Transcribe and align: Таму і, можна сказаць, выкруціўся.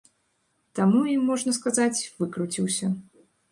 Таму 0.79 1.01
і, 1.11 1.13
можна 1.27 1.55
сказаць, 1.59 2.07
выкруціўся. 2.19 2.93